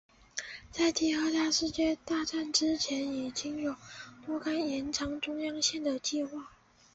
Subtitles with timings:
[0.71, 3.75] 在第二次世界大战以前已经有
[4.25, 6.49] 若干延长中央线的计划。